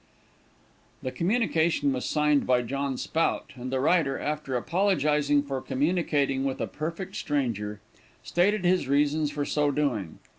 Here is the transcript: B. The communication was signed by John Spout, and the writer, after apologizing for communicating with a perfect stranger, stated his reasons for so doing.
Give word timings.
B. 1.03 1.09
The 1.09 1.11
communication 1.15 1.93
was 1.93 2.05
signed 2.09 2.47
by 2.47 2.63
John 2.63 2.97
Spout, 2.97 3.51
and 3.55 3.71
the 3.71 3.79
writer, 3.79 4.17
after 4.17 4.55
apologizing 4.57 5.43
for 5.43 5.61
communicating 5.61 6.43
with 6.43 6.59
a 6.59 6.65
perfect 6.65 7.15
stranger, 7.15 7.81
stated 8.23 8.65
his 8.65 8.87
reasons 8.87 9.29
for 9.29 9.45
so 9.45 9.69
doing. 9.69 10.17